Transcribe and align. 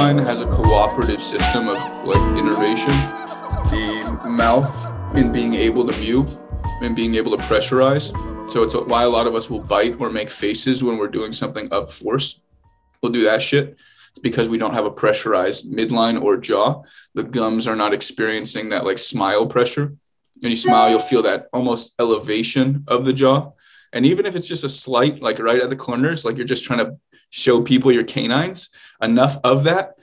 Has 0.00 0.40
a 0.40 0.46
cooperative 0.46 1.22
system 1.22 1.68
of 1.68 1.76
like 2.06 2.38
innervation. 2.38 2.90
The 3.70 4.18
mouth 4.24 5.14
in 5.14 5.30
being 5.30 5.52
able 5.52 5.86
to 5.86 5.96
mew 6.00 6.26
and 6.80 6.96
being 6.96 7.16
able 7.16 7.36
to 7.36 7.42
pressurize. 7.44 8.10
So 8.50 8.62
it's 8.62 8.74
why 8.74 9.02
a 9.02 9.08
lot 9.10 9.26
of 9.26 9.34
us 9.34 9.50
will 9.50 9.60
bite 9.60 10.00
or 10.00 10.08
make 10.08 10.30
faces 10.30 10.82
when 10.82 10.96
we're 10.96 11.08
doing 11.08 11.34
something 11.34 11.70
up 11.70 11.90
force. 11.90 12.40
We'll 13.02 13.12
do 13.12 13.24
that 13.24 13.42
shit. 13.42 13.76
It's 14.12 14.20
because 14.22 14.48
we 14.48 14.56
don't 14.56 14.72
have 14.72 14.86
a 14.86 14.90
pressurized 14.90 15.70
midline 15.70 16.20
or 16.20 16.38
jaw. 16.38 16.82
The 17.14 17.22
gums 17.22 17.68
are 17.68 17.76
not 17.76 17.92
experiencing 17.92 18.70
that 18.70 18.86
like 18.86 18.98
smile 18.98 19.46
pressure. 19.46 19.94
When 20.40 20.50
you 20.50 20.56
smile, 20.56 20.88
you'll 20.88 21.00
feel 21.00 21.22
that 21.24 21.48
almost 21.52 21.92
elevation 21.98 22.84
of 22.88 23.04
the 23.04 23.12
jaw. 23.12 23.52
And 23.92 24.06
even 24.06 24.24
if 24.24 24.34
it's 24.34 24.48
just 24.48 24.64
a 24.64 24.68
slight, 24.70 25.20
like 25.20 25.38
right 25.38 25.60
at 25.60 25.68
the 25.68 25.76
corners, 25.76 26.24
like 26.24 26.38
you're 26.38 26.46
just 26.46 26.64
trying 26.64 26.78
to 26.78 26.96
show 27.30 27.62
people 27.62 27.92
your 27.92 28.04
canines, 28.04 28.68
enough 29.00 29.38
of 29.44 29.64
that, 29.64 29.94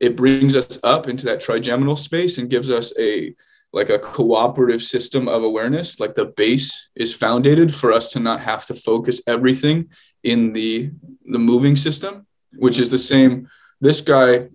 it 0.00 0.16
brings 0.16 0.54
us 0.54 0.78
up 0.82 1.08
into 1.08 1.26
that 1.26 1.40
trigeminal 1.40 1.96
space 1.96 2.38
and 2.38 2.50
gives 2.50 2.70
us 2.70 2.92
a 2.98 3.34
like 3.74 3.90
a 3.90 3.98
cooperative 3.98 4.82
system 4.82 5.28
of 5.28 5.42
awareness. 5.42 6.00
Like 6.00 6.14
the 6.14 6.24
base 6.24 6.88
is 6.94 7.12
founded 7.12 7.74
for 7.74 7.92
us 7.92 8.10
to 8.12 8.20
not 8.20 8.40
have 8.40 8.64
to 8.66 8.74
focus 8.74 9.20
everything 9.26 9.90
in 10.22 10.52
the 10.52 10.90
the 11.26 11.38
moving 11.38 11.76
system 11.76 12.26
which 12.56 12.78
is 12.78 12.90
the 12.90 12.98
same. 12.98 13.48
This 13.80 14.00
guy 14.00 14.48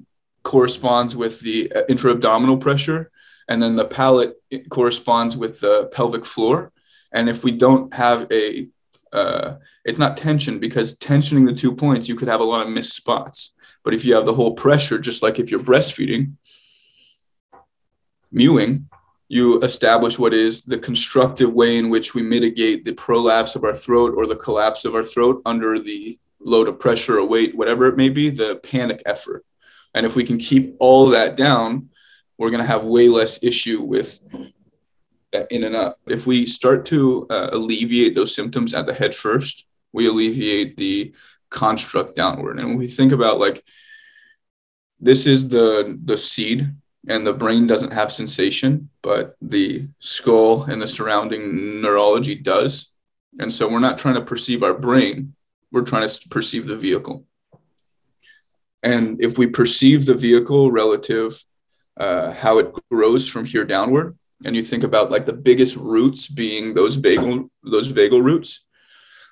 corresponds 0.44 1.16
with 1.16 1.40
the 1.40 1.72
uh, 1.72 1.84
intra-abdominal 1.88 2.58
pressure 2.58 3.12
and 3.47 3.62
then 3.62 3.75
the 3.75 3.86
palate 3.86 4.36
corresponds 4.70 5.38
with 5.38 5.59
the 5.59 5.90
pelvic 5.94 6.25
floor. 6.25 6.72
And 7.12 7.30
if 7.30 7.44
we 7.44 7.52
don't 7.52 7.94
have 7.94 8.28
a 8.31 8.70
uh, 9.14 9.58
it's 9.86 10.00
not 10.00 10.17
tension 10.17 10.59
because 10.59 10.97
tensioning 10.97 11.45
the 11.45 11.53
two 11.53 11.75
points, 11.75 12.09
you 12.09 12.16
could 12.16 12.28
have 12.28 12.42
a 12.42 12.45
lot 12.45 12.66
of 12.66 12.73
missed 12.73 12.95
spots. 12.95 13.53
But 13.83 13.94
if 13.94 14.03
you 14.03 14.16
have 14.16 14.25
the 14.25 14.33
whole 14.33 14.53
pressure, 14.56 14.97
just 14.97 15.22
like 15.22 15.39
if 15.39 15.52
you're 15.52 15.59
breastfeeding, 15.59 16.33
mewing, 18.31 18.89
you 19.28 19.61
establish 19.61 20.19
what 20.19 20.34
is 20.34 20.64
the 20.64 20.78
constructive 20.78 21.53
way 21.53 21.78
in 21.78 21.89
which 21.89 22.14
we 22.14 22.22
mitigate 22.22 22.84
the 22.84 22.94
prolapse 22.94 23.56
of 23.56 23.64
our 23.64 23.75
throat 23.75 24.14
or 24.16 24.25
the 24.25 24.36
collapse 24.36 24.86
of 24.86 24.95
our 24.95 25.03
throat 25.03 25.41
under 25.45 25.80
the 25.80 26.19
load 26.39 26.67
of 26.67 26.80
pressure 26.80 27.19
or 27.19 27.25
weight, 27.25 27.56
whatever 27.56 27.88
it 27.88 27.97
may 27.97 28.09
be, 28.09 28.30
the 28.30 28.58
panic 28.58 29.02
effort. 29.06 29.45
And 29.94 30.06
if 30.06 30.16
we 30.16 30.23
can 30.23 30.38
keep 30.38 30.75
all 30.80 31.08
that 31.08 31.36
down, 31.36 31.89
we're 32.38 32.50
going 32.50 32.61
to 32.61 32.67
have 32.67 32.84
way 32.84 33.08
less 33.09 33.41
issue 33.44 33.81
with 33.81 34.19
in 35.50 35.64
and 35.64 35.76
up. 35.76 36.00
If 36.08 36.28
we 36.28 36.45
start 36.45 36.86
to 36.88 37.28
uh, 37.30 37.50
alleviate 37.52 38.16
those 38.16 38.36
symptoms 38.36 38.73
at 38.73 38.86
the 38.86 38.94
head 38.94 39.16
first, 39.16 39.66
we 39.92 40.08
alleviate 40.08 40.78
the 40.78 41.14
construct 41.50 42.16
downward. 42.16 42.59
And 42.59 42.70
when 42.70 42.78
we 42.78 42.88
think 42.88 43.12
about 43.12 43.40
like 43.40 43.64
this 45.00 45.25
is 45.25 45.50
the 45.50 46.00
the 46.03 46.17
seed 46.17 46.73
and 47.08 47.28
the 47.28 47.34
brain 47.34 47.67
doesn't 47.67 47.92
have 47.92 48.12
sensation, 48.12 48.90
but 49.02 49.36
the 49.42 49.88
skull 50.00 50.64
and 50.64 50.81
the 50.81 50.88
surrounding 50.88 51.81
neurology 51.81 52.36
does. 52.36 52.90
And 53.40 53.52
so 53.52 53.68
we're 53.68 53.80
not 53.80 53.97
trying 53.97 54.16
to 54.16 54.22
perceive 54.22 54.64
our 54.64 54.73
brain, 54.73 55.36
we're 55.72 55.81
trying 55.81 56.08
to 56.08 56.30
perceive 56.30 56.68
the 56.68 56.78
vehicle. 56.78 57.25
And 58.81 59.22
if 59.22 59.38
we 59.38 59.47
perceive 59.47 60.06
the 60.06 60.14
vehicle 60.14 60.72
relative 60.72 61.44
uh, 61.97 62.31
how 62.31 62.58
it 62.59 62.73
grows 62.92 63.28
from 63.28 63.45
here 63.45 63.66
downward, 63.66 64.18
and 64.45 64.55
you 64.55 64.63
think 64.63 64.83
about 64.83 65.11
like 65.11 65.25
the 65.25 65.33
biggest 65.33 65.75
roots 65.75 66.27
being 66.27 66.73
those 66.73 66.97
vagal 66.97 67.50
those 67.63 67.91
vagal 67.91 68.23
roots, 68.23 68.66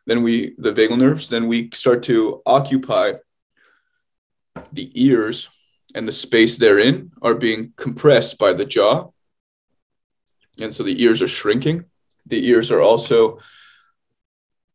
then 0.05 0.23
we 0.23 0.55
the 0.57 0.73
vagal 0.73 0.97
nerves, 0.97 1.29
then 1.29 1.47
we 1.47 1.69
start 1.73 2.03
to 2.03 2.41
occupy 2.45 3.13
the 4.73 4.91
ears 4.95 5.49
and 5.95 6.07
the 6.07 6.11
space 6.11 6.57
therein 6.57 7.11
are 7.21 7.35
being 7.35 7.73
compressed 7.75 8.37
by 8.37 8.53
the 8.53 8.65
jaw. 8.65 9.09
And 10.59 10.73
so 10.73 10.83
the 10.83 11.01
ears 11.01 11.21
are 11.21 11.27
shrinking. 11.27 11.85
The 12.25 12.47
ears 12.47 12.71
are 12.71 12.81
also 12.81 13.39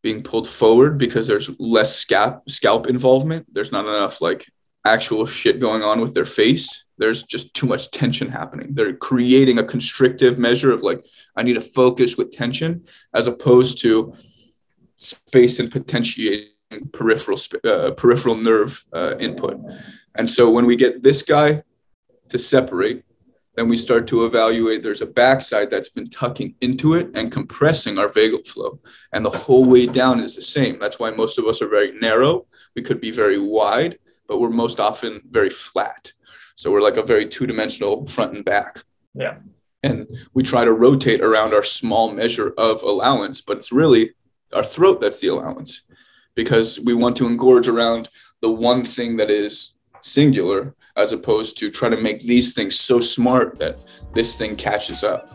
being 0.02 0.22
pulled 0.22 0.48
forward 0.48 0.98
because 0.98 1.26
there's 1.26 1.50
less 1.58 1.96
scalp 1.96 2.48
scalp 2.48 2.86
involvement. 2.86 3.46
There's 3.52 3.72
not 3.72 3.86
enough 3.86 4.20
like 4.20 4.46
actual 4.84 5.26
shit 5.26 5.60
going 5.60 5.82
on 5.82 6.00
with 6.00 6.14
their 6.14 6.26
face. 6.26 6.84
There's 6.98 7.24
just 7.24 7.54
too 7.54 7.66
much 7.66 7.90
tension 7.90 8.28
happening. 8.28 8.68
They're 8.72 8.96
creating 8.96 9.58
a 9.58 9.64
constrictive 9.64 10.38
measure 10.38 10.72
of 10.72 10.82
like, 10.82 11.04
I 11.36 11.42
need 11.42 11.54
to 11.54 11.60
focus 11.60 12.16
with 12.16 12.30
tension 12.30 12.84
as 13.14 13.26
opposed 13.26 13.80
to 13.82 14.14
space 14.96 15.58
and 15.58 15.70
potentiating 15.70 16.48
peripheral 16.92 17.38
uh, 17.64 17.90
peripheral 17.92 18.34
nerve 18.34 18.84
uh, 18.92 19.14
input. 19.20 19.60
And 20.14 20.28
so 20.28 20.50
when 20.50 20.66
we 20.66 20.76
get 20.76 21.02
this 21.02 21.22
guy 21.22 21.62
to 22.30 22.38
separate, 22.38 23.04
then 23.54 23.68
we 23.68 23.76
start 23.76 24.06
to 24.08 24.26
evaluate 24.26 24.82
there's 24.82 25.02
a 25.02 25.06
backside 25.06 25.70
that's 25.70 25.88
been 25.88 26.10
tucking 26.10 26.54
into 26.60 26.94
it 26.94 27.10
and 27.14 27.32
compressing 27.32 27.98
our 27.98 28.08
vagal 28.08 28.46
flow. 28.46 28.80
And 29.12 29.24
the 29.24 29.30
whole 29.30 29.64
way 29.64 29.86
down 29.86 30.20
is 30.20 30.36
the 30.36 30.42
same. 30.42 30.78
That's 30.78 30.98
why 30.98 31.10
most 31.10 31.38
of 31.38 31.46
us 31.46 31.62
are 31.62 31.68
very 31.68 31.92
narrow. 31.92 32.46
We 32.74 32.82
could 32.82 33.00
be 33.00 33.10
very 33.10 33.38
wide, 33.38 33.98
but 34.28 34.40
we're 34.40 34.50
most 34.50 34.78
often 34.78 35.22
very 35.30 35.50
flat. 35.50 36.12
So 36.56 36.70
we're 36.70 36.82
like 36.82 36.96
a 36.96 37.02
very 37.02 37.26
two 37.26 37.46
dimensional 37.46 38.06
front 38.06 38.34
and 38.34 38.44
back. 38.44 38.82
Yeah. 39.14 39.38
And 39.82 40.06
we 40.34 40.42
try 40.42 40.64
to 40.64 40.72
rotate 40.72 41.20
around 41.20 41.54
our 41.54 41.62
small 41.62 42.12
measure 42.12 42.54
of 42.58 42.82
allowance, 42.82 43.40
but 43.40 43.58
it's 43.58 43.72
really 43.72 44.14
our 44.52 44.64
throat 44.64 45.00
that's 45.00 45.20
the 45.20 45.28
allowance 45.28 45.82
because 46.34 46.80
we 46.80 46.94
want 46.94 47.16
to 47.16 47.26
engorge 47.26 47.68
around 47.68 48.08
the 48.40 48.50
one 48.50 48.84
thing 48.84 49.16
that 49.16 49.30
is 49.30 49.74
singular 50.02 50.74
as 50.96 51.12
opposed 51.12 51.58
to 51.58 51.70
try 51.70 51.88
to 51.88 51.96
make 51.96 52.20
these 52.20 52.54
things 52.54 52.78
so 52.78 53.00
smart 53.00 53.58
that 53.58 53.78
this 54.14 54.38
thing 54.38 54.56
catches 54.56 55.04
up. 55.04 55.28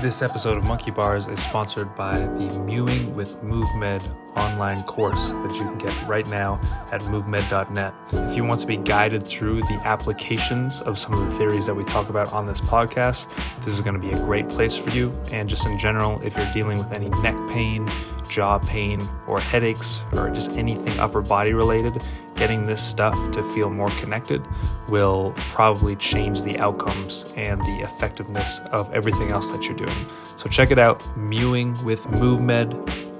This 0.00 0.22
episode 0.22 0.58
of 0.58 0.64
Monkey 0.64 0.90
Bars 0.90 1.26
is 1.26 1.42
sponsored 1.42 1.94
by 1.94 2.18
the 2.18 2.58
Mewing 2.60 3.14
with 3.14 3.36
Movmed 3.42 4.02
online 4.36 4.82
course 4.84 5.30
that 5.30 5.54
you 5.54 5.62
can 5.62 5.78
get 5.78 5.94
right 6.06 6.26
now 6.26 6.60
at 6.90 7.00
movmed.net. 7.02 7.94
If 8.12 8.36
you 8.36 8.44
want 8.44 8.60
to 8.60 8.66
be 8.66 8.76
guided 8.76 9.26
through 9.26 9.60
the 9.62 9.80
applications 9.84 10.80
of 10.80 10.98
some 10.98 11.12
of 11.12 11.20
the 11.20 11.30
theories 11.30 11.66
that 11.66 11.74
we 11.74 11.84
talk 11.84 12.08
about 12.08 12.32
on 12.32 12.46
this 12.46 12.60
podcast, 12.60 13.28
this 13.64 13.74
is 13.74 13.80
going 13.80 13.94
to 13.94 14.00
be 14.00 14.12
a 14.12 14.18
great 14.18 14.48
place 14.48 14.76
for 14.76 14.90
you. 14.90 15.12
And 15.30 15.48
just 15.48 15.66
in 15.66 15.78
general, 15.78 16.20
if 16.22 16.36
you're 16.36 16.52
dealing 16.52 16.78
with 16.78 16.92
any 16.92 17.08
neck 17.22 17.36
pain, 17.50 17.88
jaw 18.28 18.58
pain, 18.58 19.06
or 19.26 19.40
headaches, 19.40 20.00
or 20.12 20.30
just 20.30 20.50
anything 20.52 20.98
upper 20.98 21.20
body 21.20 21.52
related, 21.52 22.02
getting 22.36 22.64
this 22.64 22.82
stuff 22.82 23.14
to 23.32 23.42
feel 23.54 23.70
more 23.70 23.90
connected 23.90 24.42
will 24.88 25.32
probably 25.36 25.94
change 25.96 26.42
the 26.42 26.58
outcomes 26.58 27.24
and 27.36 27.60
the 27.60 27.80
effectiveness 27.82 28.60
of 28.72 28.92
everything 28.92 29.30
else 29.30 29.50
that 29.50 29.66
you're 29.66 29.76
doing. 29.76 29.94
So 30.36 30.48
check 30.48 30.70
it 30.70 30.78
out, 30.78 31.00
Mewing 31.16 31.82
with 31.84 32.02
Movmed 32.06 32.72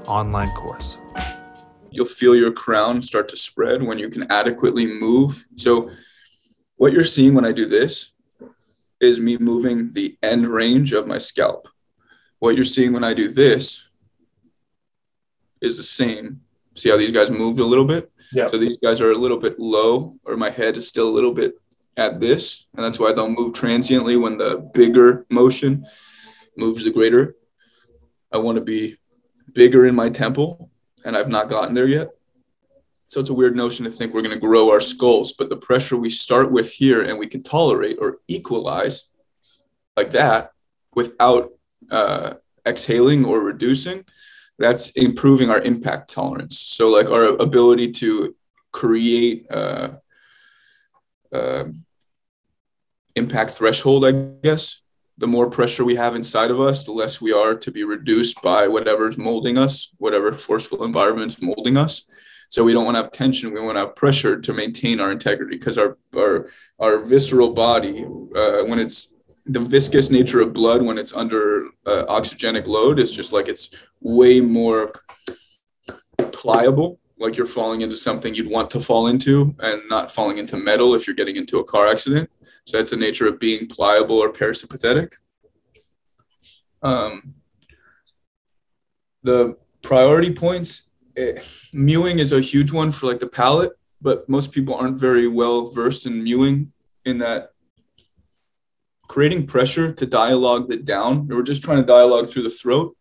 online 0.06 0.50
course. 0.50 0.98
You'll 1.90 2.06
feel 2.06 2.34
your 2.34 2.52
crown 2.52 3.02
start 3.02 3.28
to 3.28 3.36
spread 3.36 3.82
when 3.82 3.98
you 3.98 4.08
can 4.08 4.30
adequately 4.30 4.86
move. 4.86 5.46
So 5.56 5.90
what 6.76 6.92
you're 6.92 7.04
seeing 7.04 7.34
when 7.34 7.44
I 7.44 7.52
do 7.52 7.66
this 7.66 8.12
is 9.00 9.20
me 9.20 9.36
moving 9.38 9.92
the 9.92 10.16
end 10.22 10.46
range 10.46 10.92
of 10.92 11.06
my 11.06 11.18
scalp. 11.18 11.68
What 12.38 12.56
you're 12.56 12.64
seeing 12.64 12.92
when 12.92 13.04
I 13.04 13.14
do 13.14 13.28
this 13.28 13.88
is 15.60 15.76
the 15.76 15.82
same. 15.82 16.40
See 16.74 16.90
how 16.90 16.96
these 16.96 17.12
guys 17.12 17.30
moved 17.30 17.60
a 17.60 17.64
little 17.64 17.84
bit? 17.84 18.10
Yeah. 18.32 18.48
So 18.48 18.58
these 18.58 18.78
guys 18.82 19.00
are 19.00 19.12
a 19.12 19.16
little 19.16 19.38
bit 19.38 19.58
low, 19.58 20.16
or 20.24 20.36
my 20.36 20.50
head 20.50 20.76
is 20.76 20.88
still 20.88 21.08
a 21.08 21.16
little 21.16 21.32
bit 21.32 21.54
at 21.96 22.20
this. 22.20 22.66
And 22.74 22.84
that's 22.84 22.98
why 22.98 23.12
they'll 23.12 23.28
move 23.28 23.54
transiently 23.54 24.16
when 24.16 24.36
the 24.36 24.68
bigger 24.74 25.24
motion 25.30 25.86
moves 26.56 26.84
the 26.84 26.90
greater. 26.90 27.36
I 28.32 28.38
want 28.38 28.56
to 28.56 28.64
be 28.64 28.98
bigger 29.54 29.86
in 29.86 29.94
my 29.94 30.10
temple, 30.10 30.70
and 31.04 31.16
I've 31.16 31.28
not 31.28 31.48
gotten 31.48 31.74
there 31.74 31.86
yet. 31.86 32.10
So 33.08 33.20
it's 33.20 33.30
a 33.30 33.34
weird 33.34 33.56
notion 33.56 33.84
to 33.84 33.90
think 33.90 34.12
we're 34.12 34.22
going 34.22 34.34
to 34.34 34.40
grow 34.40 34.70
our 34.70 34.80
skulls, 34.80 35.32
but 35.32 35.48
the 35.48 35.56
pressure 35.56 35.96
we 35.96 36.10
start 36.10 36.50
with 36.50 36.72
here 36.72 37.02
and 37.02 37.18
we 37.18 37.28
can 37.28 37.42
tolerate 37.42 37.98
or 38.00 38.18
equalize 38.28 39.08
like 39.96 40.10
that 40.12 40.52
without 40.94 41.52
uh, 41.90 42.34
exhaling 42.66 43.24
or 43.24 43.40
reducing 43.40 44.04
that's 44.58 44.90
improving 44.90 45.50
our 45.50 45.60
impact 45.60 46.10
tolerance. 46.10 46.58
So, 46.58 46.88
like 46.88 47.08
our 47.08 47.24
ability 47.40 47.92
to 47.92 48.34
create 48.72 49.46
uh, 49.50 49.90
uh, 51.32 51.64
impact 53.16 53.52
threshold, 53.52 54.06
I 54.06 54.12
guess. 54.42 54.80
The 55.18 55.26
more 55.26 55.48
pressure 55.48 55.84
we 55.84 55.96
have 55.96 56.16
inside 56.16 56.50
of 56.50 56.60
us, 56.60 56.84
the 56.84 56.92
less 56.92 57.20
we 57.20 57.32
are 57.32 57.54
to 57.54 57.70
be 57.70 57.84
reduced 57.84 58.42
by 58.42 58.66
whatever's 58.66 59.16
molding 59.16 59.58
us, 59.58 59.92
whatever 59.98 60.32
forceful 60.32 60.84
environment's 60.84 61.40
molding 61.40 61.76
us. 61.76 62.04
So 62.48 62.64
we 62.64 62.72
don't 62.72 62.84
want 62.84 62.96
to 62.96 63.02
have 63.02 63.12
tension. 63.12 63.52
We 63.52 63.60
want 63.60 63.76
to 63.76 63.80
have 63.80 63.96
pressure 63.96 64.40
to 64.40 64.52
maintain 64.52 65.00
our 65.00 65.12
integrity 65.12 65.56
because 65.56 65.78
our 65.78 65.96
our 66.16 66.50
our 66.78 66.98
visceral 66.98 67.52
body, 67.52 68.04
uh, 68.04 68.64
when 68.64 68.78
it's 68.78 69.14
the 69.46 69.60
viscous 69.60 70.10
nature 70.10 70.40
of 70.40 70.52
blood 70.52 70.82
when 70.82 70.96
it's 70.98 71.12
under 71.12 71.66
uh, 71.86 72.04
oxygenic 72.08 72.66
load 72.66 72.98
is 72.98 73.12
just 73.12 73.32
like 73.32 73.48
it's 73.48 73.70
way 74.00 74.40
more 74.40 74.90
pliable 76.32 76.98
like 77.24 77.36
you're 77.36 77.46
falling 77.46 77.80
into 77.80 77.96
something 77.96 78.34
you'd 78.34 78.50
want 78.50 78.70
to 78.70 78.80
fall 78.80 79.06
into 79.06 79.54
and 79.60 79.82
not 79.88 80.10
falling 80.10 80.38
into 80.38 80.56
metal 80.56 80.94
if 80.94 81.06
you're 81.06 81.16
getting 81.16 81.36
into 81.36 81.58
a 81.58 81.64
car 81.64 81.86
accident. 81.88 82.30
So 82.66 82.76
that's 82.76 82.90
the 82.90 82.96
nature 82.96 83.26
of 83.26 83.40
being 83.40 83.66
pliable 83.66 84.18
or 84.18 84.30
parasympathetic. 84.30 85.14
Um, 86.82 87.34
the 89.22 89.56
priority 89.82 90.34
points, 90.34 90.90
it, 91.16 91.38
eh, 91.38 91.42
mewing 91.72 92.18
is 92.18 92.32
a 92.32 92.40
huge 92.40 92.72
one 92.72 92.92
for 92.92 93.06
like 93.06 93.20
the 93.20 93.26
palate, 93.26 93.72
but 94.02 94.28
most 94.28 94.52
people 94.52 94.74
aren't 94.74 95.00
very 95.00 95.26
well 95.26 95.68
versed 95.68 96.04
in 96.04 96.22
mewing 96.22 96.72
in 97.06 97.18
that 97.18 97.52
creating 99.08 99.46
pressure 99.46 99.92
to 99.92 100.06
dialogue 100.06 100.68
that 100.68 100.84
down. 100.84 101.26
We're 101.28 101.42
just 101.42 101.62
trying 101.62 101.78
to 101.78 101.86
dialogue 101.86 102.28
through 102.28 102.42
the 102.42 102.50
throat. 102.50 102.96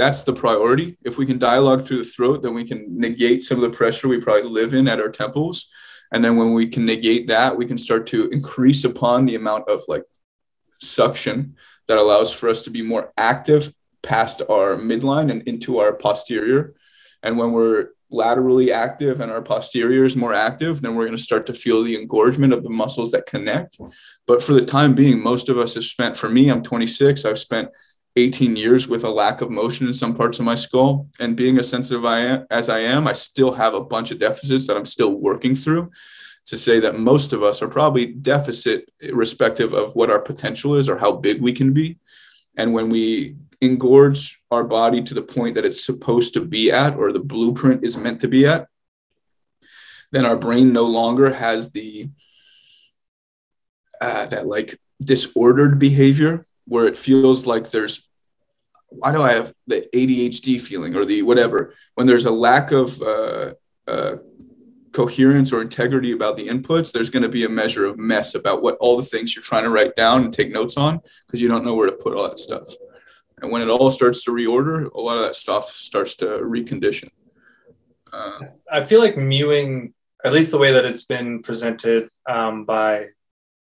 That's 0.00 0.22
the 0.22 0.32
priority. 0.32 0.96
If 1.04 1.18
we 1.18 1.26
can 1.26 1.38
dialogue 1.38 1.84
through 1.84 1.98
the 1.98 2.08
throat, 2.08 2.40
then 2.40 2.54
we 2.54 2.64
can 2.64 2.86
negate 2.88 3.44
some 3.44 3.62
of 3.62 3.70
the 3.70 3.76
pressure 3.76 4.08
we 4.08 4.18
probably 4.18 4.48
live 4.48 4.72
in 4.72 4.88
at 4.88 4.98
our 4.98 5.10
temples. 5.10 5.68
And 6.10 6.24
then 6.24 6.38
when 6.38 6.54
we 6.54 6.68
can 6.68 6.86
negate 6.86 7.28
that, 7.28 7.54
we 7.54 7.66
can 7.66 7.76
start 7.76 8.06
to 8.06 8.30
increase 8.30 8.84
upon 8.84 9.26
the 9.26 9.34
amount 9.34 9.68
of 9.68 9.82
like 9.88 10.04
suction 10.80 11.54
that 11.86 11.98
allows 11.98 12.32
for 12.32 12.48
us 12.48 12.62
to 12.62 12.70
be 12.70 12.80
more 12.80 13.12
active 13.18 13.74
past 14.02 14.40
our 14.48 14.74
midline 14.74 15.30
and 15.30 15.42
into 15.42 15.80
our 15.80 15.92
posterior. 15.92 16.74
And 17.22 17.36
when 17.36 17.52
we're 17.52 17.88
laterally 18.10 18.72
active 18.72 19.20
and 19.20 19.30
our 19.30 19.42
posterior 19.42 20.06
is 20.06 20.16
more 20.16 20.32
active, 20.32 20.80
then 20.80 20.94
we're 20.94 21.04
going 21.04 21.18
to 21.18 21.22
start 21.22 21.44
to 21.48 21.52
feel 21.52 21.84
the 21.84 22.00
engorgement 22.00 22.54
of 22.54 22.62
the 22.62 22.70
muscles 22.70 23.10
that 23.10 23.26
connect. 23.26 23.78
But 24.26 24.42
for 24.42 24.54
the 24.54 24.64
time 24.64 24.94
being, 24.94 25.22
most 25.22 25.50
of 25.50 25.58
us 25.58 25.74
have 25.74 25.84
spent, 25.84 26.16
for 26.16 26.30
me, 26.30 26.48
I'm 26.48 26.62
26, 26.62 27.26
I've 27.26 27.38
spent 27.38 27.68
18 28.20 28.56
years 28.56 28.88
with 28.88 29.04
a 29.04 29.10
lack 29.10 29.40
of 29.40 29.50
motion 29.50 29.86
in 29.86 29.94
some 29.94 30.14
parts 30.14 30.38
of 30.38 30.44
my 30.44 30.54
skull. 30.54 31.08
And 31.18 31.36
being 31.36 31.58
as 31.58 31.68
sensitive 31.68 32.04
I 32.04 32.20
am, 32.20 32.46
as 32.50 32.68
I 32.68 32.80
am, 32.80 33.06
I 33.06 33.12
still 33.12 33.52
have 33.52 33.74
a 33.74 33.84
bunch 33.84 34.10
of 34.10 34.18
deficits 34.18 34.66
that 34.66 34.76
I'm 34.76 34.86
still 34.86 35.14
working 35.14 35.56
through 35.56 35.90
to 36.46 36.56
say 36.56 36.80
that 36.80 36.98
most 36.98 37.32
of 37.32 37.42
us 37.42 37.62
are 37.62 37.68
probably 37.68 38.06
deficit 38.06 38.90
irrespective 39.00 39.72
of 39.72 39.94
what 39.94 40.10
our 40.10 40.18
potential 40.18 40.76
is 40.76 40.88
or 40.88 40.98
how 40.98 41.12
big 41.12 41.40
we 41.40 41.52
can 41.52 41.72
be. 41.72 41.98
And 42.56 42.72
when 42.72 42.88
we 42.90 43.36
engorge 43.60 44.36
our 44.50 44.64
body 44.64 45.02
to 45.02 45.14
the 45.14 45.22
point 45.22 45.54
that 45.54 45.64
it's 45.64 45.84
supposed 45.84 46.34
to 46.34 46.40
be 46.44 46.72
at 46.72 46.96
or 46.96 47.12
the 47.12 47.20
blueprint 47.20 47.84
is 47.84 47.96
meant 47.96 48.20
to 48.22 48.28
be 48.28 48.46
at, 48.46 48.66
then 50.12 50.26
our 50.26 50.36
brain 50.36 50.72
no 50.72 50.86
longer 50.86 51.32
has 51.32 51.70
the 51.70 52.10
uh, 54.00 54.26
that 54.26 54.46
like 54.46 54.78
disordered 55.00 55.78
behavior 55.78 56.46
where 56.66 56.86
it 56.86 56.96
feels 56.96 57.46
like 57.46 57.70
there's 57.70 58.08
why 58.90 59.12
do 59.12 59.22
I 59.22 59.32
have 59.32 59.52
the 59.66 59.88
ADHD 59.94 60.60
feeling 60.60 60.94
or 60.96 61.04
the 61.04 61.22
whatever 61.22 61.74
when 61.94 62.06
there's 62.06 62.26
a 62.26 62.30
lack 62.30 62.72
of 62.72 63.00
uh, 63.02 63.54
uh, 63.86 64.16
coherence 64.92 65.52
or 65.52 65.62
integrity 65.62 66.12
about 66.12 66.36
the 66.36 66.48
inputs, 66.48 66.92
there's 66.92 67.10
going 67.10 67.22
to 67.22 67.28
be 67.28 67.44
a 67.44 67.48
measure 67.48 67.86
of 67.86 67.98
mess 67.98 68.34
about 68.34 68.62
what 68.62 68.76
all 68.78 68.96
the 68.96 69.02
things 69.02 69.34
you're 69.34 69.42
trying 69.42 69.64
to 69.64 69.70
write 69.70 69.94
down 69.96 70.24
and 70.24 70.32
take 70.32 70.50
notes 70.50 70.76
on 70.76 71.00
because 71.26 71.40
you 71.40 71.48
don't 71.48 71.64
know 71.64 71.74
where 71.74 71.88
to 71.88 71.96
put 71.96 72.16
all 72.16 72.28
that 72.28 72.38
stuff. 72.38 72.64
And 73.40 73.50
when 73.50 73.62
it 73.62 73.68
all 73.68 73.90
starts 73.90 74.24
to 74.24 74.32
reorder, 74.32 74.90
a 74.92 75.00
lot 75.00 75.16
of 75.16 75.22
that 75.22 75.36
stuff 75.36 75.70
starts 75.70 76.16
to 76.16 76.26
recondition. 76.26 77.08
Uh, 78.12 78.40
I 78.70 78.82
feel 78.82 79.00
like 79.00 79.16
mewing, 79.16 79.94
at 80.24 80.32
least 80.32 80.50
the 80.50 80.58
way 80.58 80.72
that 80.72 80.84
it's 80.84 81.04
been 81.04 81.42
presented 81.42 82.10
um, 82.28 82.64
by 82.64 83.08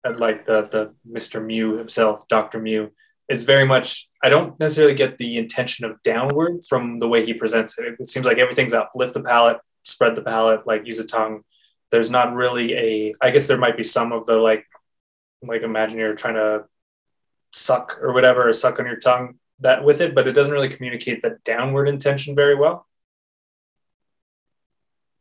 uh, 0.03 0.15
like 0.17 0.45
the, 0.45 0.63
the 0.63 0.93
Mr. 1.09 1.43
Mew 1.43 1.77
himself, 1.77 2.27
Dr. 2.27 2.59
Mew, 2.59 2.91
is 3.29 3.43
very 3.43 3.65
much, 3.65 4.09
I 4.23 4.29
don't 4.29 4.59
necessarily 4.59 4.95
get 4.95 5.17
the 5.17 5.37
intention 5.37 5.85
of 5.85 6.01
downward 6.03 6.65
from 6.67 6.99
the 6.99 7.07
way 7.07 7.25
he 7.25 7.33
presents 7.33 7.77
it. 7.77 7.95
It 7.99 8.07
seems 8.07 8.25
like 8.25 8.39
everything's 8.39 8.73
up, 8.73 8.91
lift 8.95 9.13
the 9.13 9.21
palate, 9.21 9.57
spread 9.83 10.15
the 10.15 10.23
palate, 10.23 10.65
like 10.65 10.87
use 10.87 10.99
a 10.99 11.05
tongue. 11.05 11.43
There's 11.91 12.09
not 12.09 12.33
really 12.33 12.73
a, 12.73 13.13
I 13.21 13.31
guess 13.31 13.47
there 13.47 13.57
might 13.57 13.77
be 13.77 13.83
some 13.83 14.11
of 14.11 14.25
the 14.25 14.37
like, 14.37 14.65
like 15.43 15.61
imagine 15.61 15.99
you're 15.99 16.15
trying 16.15 16.35
to 16.35 16.65
suck 17.53 17.97
or 18.01 18.13
whatever, 18.13 18.49
or 18.49 18.53
suck 18.53 18.79
on 18.79 18.85
your 18.85 18.99
tongue 18.99 19.35
that 19.59 19.83
with 19.83 20.01
it, 20.01 20.15
but 20.15 20.27
it 20.27 20.33
doesn't 20.33 20.53
really 20.53 20.69
communicate 20.69 21.21
the 21.21 21.37
downward 21.45 21.87
intention 21.87 22.35
very 22.35 22.55
well. 22.55 22.87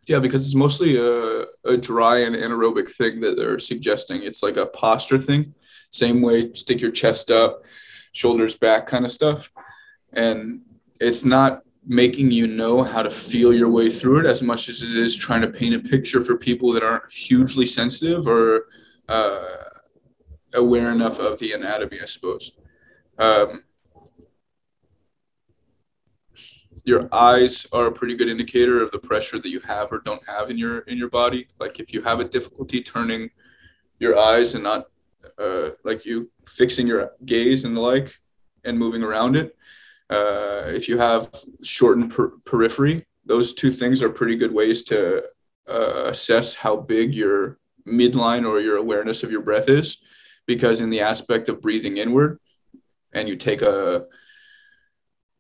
Yeah, 0.06 0.20
because 0.20 0.46
it's 0.46 0.54
mostly 0.54 0.96
a, 0.96 1.44
a 1.64 1.76
dry 1.76 2.20
and 2.20 2.34
anaerobic 2.34 2.90
thing 2.90 3.20
that 3.20 3.36
they're 3.36 3.58
suggesting. 3.58 4.22
It's 4.22 4.42
like 4.42 4.56
a 4.56 4.66
posture 4.66 5.18
thing. 5.18 5.54
Same 5.90 6.22
way, 6.22 6.52
stick 6.54 6.80
your 6.80 6.90
chest 6.90 7.30
up, 7.30 7.64
shoulders 8.12 8.56
back 8.56 8.86
kind 8.86 9.04
of 9.04 9.10
stuff. 9.10 9.50
And 10.12 10.62
it's 11.00 11.24
not 11.24 11.62
making 11.86 12.30
you 12.30 12.46
know 12.46 12.82
how 12.82 13.02
to 13.02 13.10
feel 13.10 13.52
your 13.52 13.70
way 13.70 13.90
through 13.90 14.20
it 14.20 14.26
as 14.26 14.42
much 14.42 14.68
as 14.68 14.82
it 14.82 14.96
is 14.96 15.16
trying 15.16 15.40
to 15.40 15.48
paint 15.48 15.74
a 15.74 15.78
picture 15.78 16.22
for 16.22 16.36
people 16.36 16.72
that 16.72 16.82
aren't 16.82 17.10
hugely 17.10 17.64
sensitive 17.64 18.26
or 18.26 18.66
uh, 19.08 19.40
aware 20.54 20.90
enough 20.90 21.18
of 21.18 21.38
the 21.38 21.52
anatomy, 21.52 21.98
I 22.02 22.06
suppose. 22.06 22.52
Um, 23.18 23.64
your 26.84 27.08
eyes 27.12 27.66
are 27.72 27.86
a 27.86 27.92
pretty 27.92 28.16
good 28.16 28.30
indicator 28.30 28.82
of 28.82 28.90
the 28.90 28.98
pressure 28.98 29.38
that 29.38 29.50
you 29.50 29.60
have 29.60 29.92
or 29.92 30.00
don't 30.00 30.26
have 30.26 30.50
in 30.50 30.56
your 30.56 30.80
in 30.80 30.96
your 30.96 31.10
body. 31.10 31.46
Like 31.58 31.80
if 31.80 31.92
you 31.92 32.02
have 32.02 32.20
a 32.20 32.24
difficulty 32.24 32.80
turning 32.82 33.30
your 33.98 34.18
eyes 34.18 34.54
and 34.54 34.64
not 34.64 34.86
uh, 35.38 35.70
like 35.84 36.04
you 36.04 36.30
fixing 36.46 36.86
your 36.86 37.12
gaze 37.24 37.64
and 37.64 37.76
the 37.76 37.80
like 37.80 38.14
and 38.64 38.78
moving 38.78 39.02
around 39.02 39.36
it, 39.36 39.56
uh, 40.10 40.64
if 40.66 40.88
you 40.88 40.98
have 40.98 41.28
shortened 41.62 42.10
per- 42.10 42.32
periphery, 42.44 43.06
those 43.24 43.54
two 43.54 43.70
things 43.70 44.02
are 44.02 44.10
pretty 44.10 44.36
good 44.36 44.52
ways 44.52 44.82
to 44.84 45.22
uh, 45.68 46.04
assess 46.06 46.54
how 46.54 46.76
big 46.76 47.14
your 47.14 47.58
midline 47.86 48.48
or 48.48 48.60
your 48.60 48.76
awareness 48.76 49.22
of 49.22 49.30
your 49.30 49.42
breath 49.42 49.68
is. 49.68 49.98
Because 50.46 50.80
in 50.80 50.88
the 50.88 51.00
aspect 51.00 51.50
of 51.50 51.60
breathing 51.60 51.98
inward, 51.98 52.38
and 53.12 53.28
you 53.28 53.36
take 53.36 53.60
a, 53.60 54.06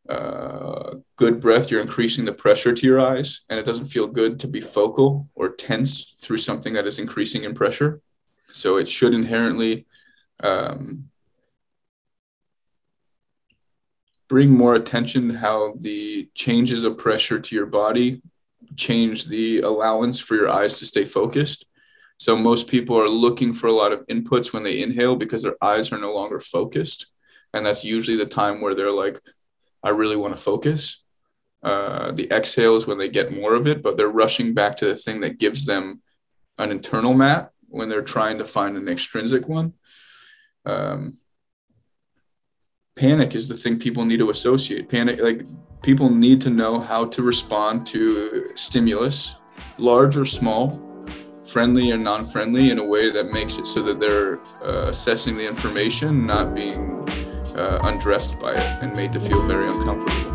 a 0.08 0.96
good 1.16 1.40
breath, 1.40 1.70
you're 1.70 1.80
increasing 1.80 2.26
the 2.26 2.32
pressure 2.32 2.74
to 2.74 2.86
your 2.86 3.00
eyes, 3.00 3.40
and 3.48 3.58
it 3.58 3.64
doesn't 3.64 3.86
feel 3.86 4.06
good 4.06 4.38
to 4.40 4.46
be 4.46 4.60
focal 4.60 5.28
or 5.34 5.48
tense 5.50 6.14
through 6.20 6.38
something 6.38 6.74
that 6.74 6.86
is 6.86 6.98
increasing 6.98 7.44
in 7.44 7.54
pressure. 7.54 8.02
So 8.52 8.76
it 8.76 8.88
should 8.88 9.14
inherently 9.14 9.86
um, 10.42 11.08
bring 14.28 14.50
more 14.50 14.74
attention 14.74 15.28
to 15.28 15.38
how 15.38 15.74
the 15.78 16.28
changes 16.34 16.84
of 16.84 16.98
pressure 16.98 17.40
to 17.40 17.54
your 17.54 17.66
body 17.66 18.22
change 18.76 19.26
the 19.26 19.60
allowance 19.60 20.20
for 20.20 20.34
your 20.34 20.50
eyes 20.50 20.78
to 20.78 20.86
stay 20.86 21.04
focused. 21.04 21.64
So 22.18 22.36
most 22.36 22.68
people 22.68 23.00
are 23.00 23.08
looking 23.08 23.54
for 23.54 23.68
a 23.68 23.72
lot 23.72 23.92
of 23.92 24.06
inputs 24.08 24.52
when 24.52 24.62
they 24.62 24.82
inhale 24.82 25.16
because 25.16 25.42
their 25.42 25.56
eyes 25.62 25.92
are 25.92 25.98
no 25.98 26.12
longer 26.12 26.40
focused. 26.40 27.06
And 27.54 27.64
that's 27.64 27.84
usually 27.84 28.16
the 28.16 28.26
time 28.26 28.60
where 28.60 28.74
they're 28.74 28.92
like, 28.92 29.20
I 29.82 29.90
really 29.90 30.16
want 30.16 30.36
to 30.36 30.42
focus. 30.42 31.04
Uh, 31.62 32.12
the 32.12 32.30
exhale 32.30 32.76
is 32.76 32.86
when 32.86 32.98
they 32.98 33.08
get 33.08 33.32
more 33.32 33.54
of 33.54 33.66
it, 33.66 33.82
but 33.82 33.96
they're 33.96 34.08
rushing 34.08 34.52
back 34.52 34.76
to 34.78 34.86
the 34.86 34.96
thing 34.96 35.20
that 35.20 35.38
gives 35.38 35.64
them 35.64 36.02
an 36.58 36.70
internal 36.70 37.14
map 37.14 37.52
when 37.68 37.88
they're 37.88 38.02
trying 38.02 38.38
to 38.38 38.44
find 38.44 38.76
an 38.76 38.88
extrinsic 38.88 39.48
one. 39.48 39.72
Um, 40.68 41.18
panic 42.96 43.34
is 43.34 43.48
the 43.48 43.56
thing 43.56 43.78
people 43.78 44.04
need 44.04 44.18
to 44.18 44.30
associate. 44.30 44.88
Panic, 44.88 45.20
like 45.20 45.42
people 45.82 46.10
need 46.10 46.40
to 46.42 46.50
know 46.50 46.80
how 46.80 47.06
to 47.06 47.22
respond 47.22 47.86
to 47.88 48.52
stimulus, 48.54 49.34
large 49.78 50.16
or 50.16 50.24
small, 50.24 50.80
friendly 51.46 51.90
or 51.90 51.96
non 51.96 52.26
friendly, 52.26 52.70
in 52.70 52.78
a 52.78 52.84
way 52.84 53.10
that 53.10 53.30
makes 53.30 53.58
it 53.58 53.66
so 53.66 53.82
that 53.82 53.98
they're 53.98 54.38
uh, 54.62 54.88
assessing 54.88 55.36
the 55.36 55.46
information, 55.46 56.26
not 56.26 56.54
being 56.54 57.08
uh, 57.56 57.80
undressed 57.84 58.38
by 58.38 58.52
it 58.54 58.82
and 58.82 58.94
made 58.94 59.12
to 59.12 59.20
feel 59.20 59.40
very 59.46 59.68
uncomfortable. 59.68 60.27